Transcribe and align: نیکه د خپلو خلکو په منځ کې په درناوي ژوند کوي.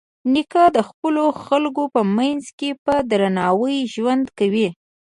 نیکه 0.33 0.63
د 0.75 0.77
خپلو 0.89 1.23
خلکو 1.45 1.83
په 1.93 2.01
منځ 2.17 2.43
کې 2.59 2.69
په 2.85 2.93
درناوي 3.09 3.77
ژوند 3.93 4.25
کوي. 4.37 4.67